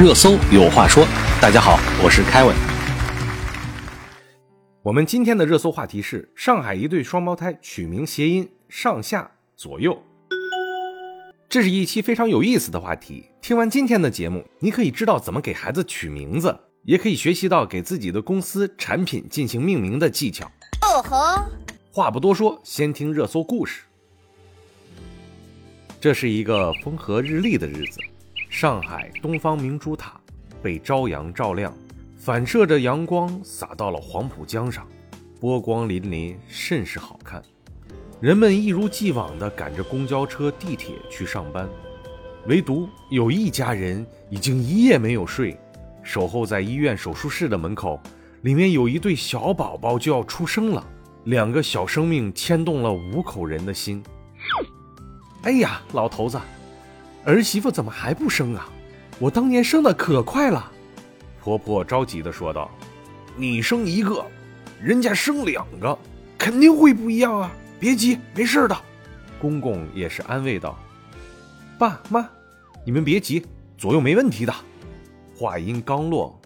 [0.00, 1.06] 热搜有话说，
[1.42, 2.56] 大家好，我是凯文。
[4.82, 10.02] 我们今天的热搜话题是上海一对双胞胎取名谐音上下左右，
[11.50, 13.26] 这是一期非常有意思的话题。
[13.42, 20.50] 听完今天的节目，你可以知道怎么给孩子取名字，也可以学习到给自己的公司产品进行命名的技巧。
[20.80, 21.44] 哦吼，
[21.92, 23.82] 话不多说，先听热搜故事。
[26.00, 28.00] 这是一个风和日丽的日子。
[28.50, 30.20] 上海东方明珠塔
[30.60, 31.72] 被朝阳照亮，
[32.16, 34.84] 反射着阳光洒到了黄浦江上，
[35.38, 37.40] 波光粼粼，甚是好看。
[38.20, 41.68] 人们一如既往地赶着公交车、地铁去上班，
[42.48, 45.56] 唯独有一家人已经一夜没有睡，
[46.02, 48.00] 守候在医院手术室的门口，
[48.42, 50.84] 里面有一对小宝宝就要出生了，
[51.24, 54.02] 两个小生命牵动了五口人的心。
[55.42, 56.36] 哎呀，老头子！
[57.24, 58.68] 儿媳妇怎么还不生啊？
[59.18, 60.72] 我当年生的可快了。
[61.42, 62.70] 婆婆着急的说道
[63.36, 64.24] ：“你生一个，
[64.80, 65.98] 人家生两个，
[66.38, 67.50] 肯定会不一样啊！
[67.78, 68.76] 别急，没事的。”
[69.40, 70.78] 公公也是安慰道
[71.78, 72.28] ：“爸妈，
[72.84, 74.54] 你们别急，左右没问题的。”
[75.36, 76.38] 话音刚落，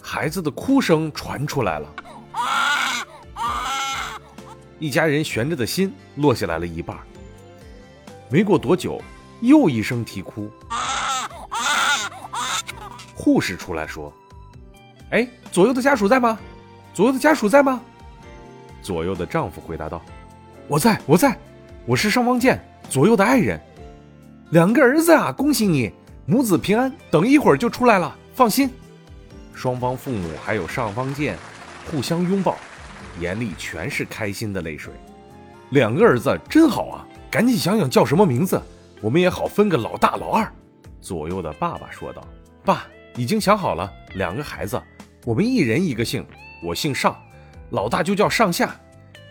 [0.00, 1.94] 孩子的哭声传出来了，
[4.78, 6.96] 一家人悬着的心落下来了一半。
[8.28, 9.00] 没过多久。
[9.40, 10.50] 又一声啼哭，
[13.14, 14.12] 护士出来说
[15.10, 16.38] ：“哎，左右的家属在吗？
[16.92, 17.80] 左右的家属在吗？”
[18.82, 20.02] 左右的丈夫回答道
[20.68, 21.38] ：“我在，我在，
[21.86, 23.58] 我是尚方健，左右的爱人，
[24.50, 25.90] 两个儿子啊，恭喜你，
[26.26, 28.70] 母子平安，等一会儿就出来了，放心。”
[29.54, 31.38] 双方父母还有尚方健
[31.90, 32.56] 互相拥抱，
[33.18, 34.92] 眼里全是开心的泪水。
[35.70, 38.60] 两个儿子真好啊，赶紧想想叫什么名字。
[39.00, 40.50] 我们也好分个老大老二。
[41.00, 42.22] 左右的爸爸说道
[42.64, 44.80] ：“爸，已经想好了，两个孩子，
[45.24, 46.26] 我们一人一个姓。
[46.62, 47.16] 我姓上，
[47.70, 48.68] 老大就叫上下；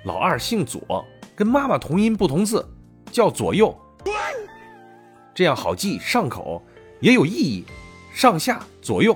[0.03, 1.05] 老二姓左，
[1.35, 2.67] 跟妈妈同音不同字，
[3.11, 3.77] 叫左右。
[5.35, 6.61] 这样好记上口，
[6.99, 7.65] 也有意义。
[8.11, 9.15] 上下左右。”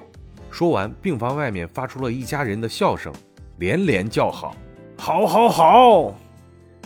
[0.51, 3.11] 说完，病房外面发出了一家人的笑声，
[3.57, 4.55] 连连叫好
[4.95, 6.13] ：“好，好，好！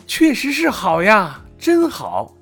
[0.07, 2.33] 确实是好呀，真好。”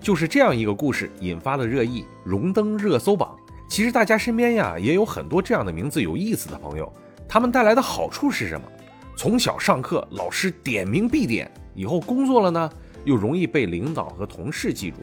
[0.00, 3.36] 就是这样一个故事引发了热议，荣登热搜榜。
[3.68, 6.90] 其实大家身边呀也有很多这样的名字有意思的朋友，
[7.28, 8.66] 他们带来的好处是什么？
[9.14, 12.70] 从小上课老师点名必点，以后工作了呢
[13.04, 14.96] 又容易被领导和同事记住。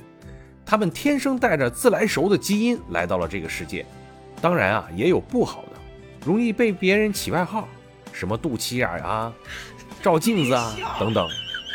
[0.66, 3.86] 他们天生带着自来熟的基因来到了这个世界。
[4.42, 5.80] 当然啊也有不好的，
[6.26, 7.68] 容易被别人起外号，
[8.12, 9.32] 什么肚脐眼啊、
[10.02, 11.30] 照镜子啊等等。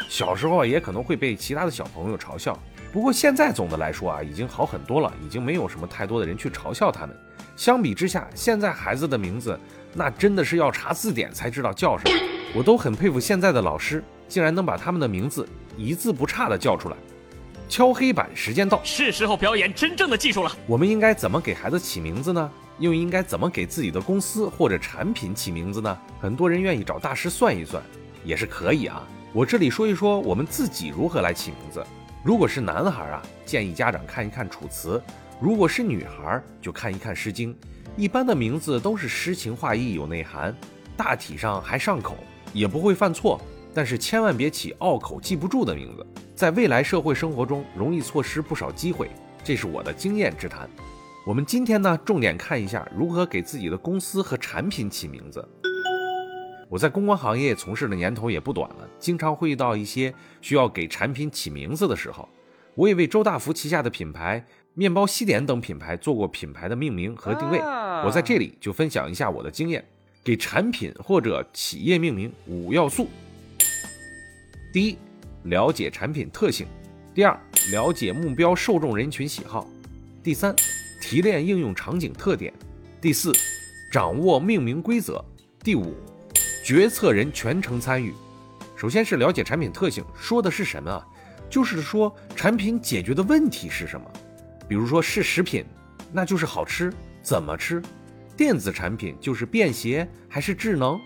[0.08, 2.58] 小时候也可能会被其他的小朋友嘲笑。
[2.92, 7.16] 不过现在总的来说啊，已经好很多了，已经没有什么太多的人去嘲笑他们。
[7.56, 9.58] 相比之下，现在孩子的名字
[9.94, 12.18] 那真的是要查字典才知道叫什么。
[12.54, 16.96] 我都很佩服现在的老师，竟然能把他们的名字一字不差的叫出来。
[17.66, 20.52] 敲黑板时间到，是时候表演真正的技术了。
[20.66, 22.50] 我们应该怎么给孩子起名字呢？
[22.78, 25.98] 又应该怎么给自己的公司或者产品起名字呢？
[26.20, 27.82] 很多人愿意找大师算一算，
[28.22, 29.02] 也是可以啊。
[29.32, 31.82] 我这里说一说我们自己如何来起名字。
[32.24, 34.96] 如果是男孩啊，建议家长看一看《楚辞》；
[35.40, 37.52] 如果是女孩，就看一看《诗经》。
[37.96, 40.54] 一般的名字都是诗情画意、有内涵，
[40.96, 42.16] 大体上还上口，
[42.52, 43.40] 也不会犯错。
[43.74, 46.06] 但是千万别起拗口、记不住的名字，
[46.36, 49.10] 在未来社会生活中容易错失不少机会。
[49.42, 50.70] 这是我的经验之谈。
[51.26, 55.44] 我们今天呢，重点看一下如何给自己的公司和产品起名字。
[56.72, 62.26] 我在公关行业从事的年头也不短了，经常会遇到一些需要给产品起名字的时候。
[62.74, 67.58] 我也为周大福旗下的品牌面包西点等品牌做过品牌的命名和定位。
[67.58, 69.84] 我在这里就分享一下我的经验：
[70.24, 73.06] 给产品或者企业命名五要素。
[74.72, 74.96] 第一，
[75.42, 76.66] 了解产品特性；
[77.12, 77.38] 第二，
[77.70, 79.66] 了解目标受众人群喜好；
[80.22, 80.56] 第三，
[81.02, 82.50] 提炼应用场景特点；
[82.98, 83.30] 第四，
[83.92, 85.22] 掌握命名规则；
[85.62, 85.94] 第五。
[86.62, 88.14] 决策人全程参与。
[88.76, 91.04] 首先是了解产品特性，说的是什么啊？
[91.50, 94.10] 就是说产品解决的问题是什么。
[94.68, 95.64] 比如说是食品，
[96.12, 97.82] 那就是好吃，怎么吃？
[98.36, 100.98] 电子产品就是便携还是智能？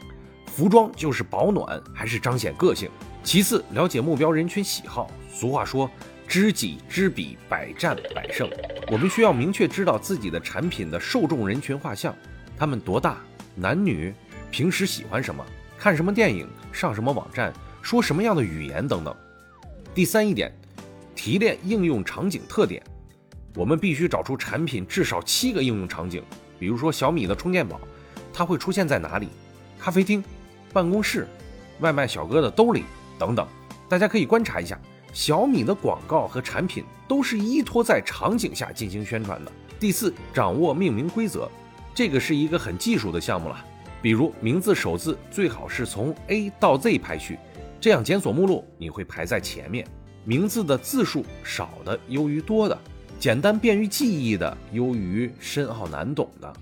[0.46, 2.88] 服装就是保暖还是彰显个性？
[3.24, 5.10] 其次，了解目标人群喜好。
[5.32, 5.90] 俗话说，
[6.28, 8.48] 知己知彼，百战百胜。
[8.90, 12.14] 我们需要明确知道自己的产品的受众人群画像，
[12.56, 13.18] 他们多大，
[13.54, 14.14] 男女。
[14.50, 15.44] 平时喜欢什么，
[15.78, 17.52] 看什么电影，上什么网站，
[17.82, 19.14] 说什么样的语言等等。
[19.94, 20.52] 第三一点，
[21.14, 22.82] 提炼应用场景特点。
[23.54, 26.22] 我们必须找出产品至少七个应用场景，
[26.58, 27.80] 比如说小米的充电宝，
[28.32, 29.28] 它会出现在哪里？
[29.78, 30.22] 咖啡厅、
[30.72, 31.26] 办公室、
[31.80, 32.84] 外卖小哥的兜里
[33.18, 33.46] 等等。
[33.88, 34.78] 大家可以观察一下，
[35.12, 39.52] 小米的广告和产品都是依托在场景下进行宣传的。
[39.78, 41.48] 第四，掌握命名规则，
[41.94, 43.64] 这个是一个很技术的项目了。
[44.02, 47.38] 比如名字首字最好是从 A 到 Z 排序，
[47.80, 49.86] 这样检索目录你会排在前面。
[50.24, 52.78] 名字的字数少的优于多的，
[53.18, 56.52] 简单便于记忆的优于深奥难懂的。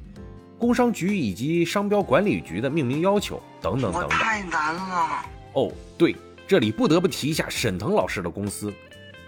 [0.58, 4.08] 工商局以及商标管理局的命名要求等等等等。
[4.10, 5.26] 太难了。
[5.54, 6.14] 哦，对，
[6.46, 8.72] 这里不得不提一下沈腾老师的公司，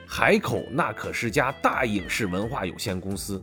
[0.07, 3.43] 海口那可是家大影视文化有限公司。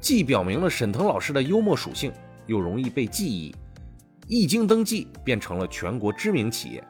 [0.00, 2.12] 既表明了沈腾老师的幽默属性，
[2.48, 3.54] 又容易被记忆，
[4.26, 6.82] 一经登记变成了全国知名企业。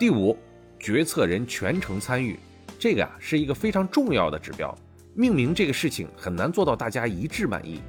[0.00, 0.34] 第五，
[0.78, 2.38] 决策人全程参与，
[2.78, 4.74] 这个啊是一个非常重要的指标。
[5.14, 7.80] 命名这个事情很难做到大家一致满意，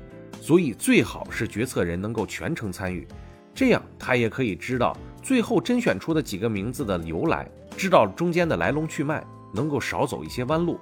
[0.42, 3.08] 所以最好是决策人能够全程参与，
[3.54, 9.24] 这样他也可以知道最后甄选出的几个名字的由来，知道中间的来龙去脉，
[9.54, 10.80] 能够少走一些弯路。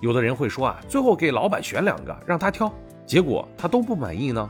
[0.00, 2.72] 有的人会说啊，最后给老板选两个让他挑。
[3.06, 4.48] 结果他都不满意呢，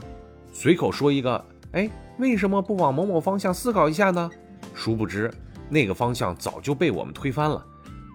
[0.56, 4.30] 随口说一个，哎，为什么不往某某方向思考一下呢？
[4.72, 5.28] 殊不知
[5.68, 7.62] 那个方向早就被我们推翻了。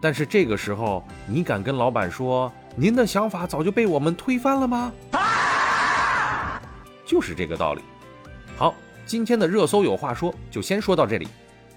[0.02, 4.92] 但是这个时候，你敢跟老板说您的想法早就被我们推翻了吗？
[7.06, 7.82] 就是这个道理。
[8.58, 8.74] 好，
[9.06, 11.28] 今天的热搜有话说就先说到这里，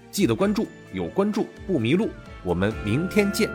[0.09, 2.09] 记得关注，有关注不迷路。
[2.41, 3.49] 我们明天见。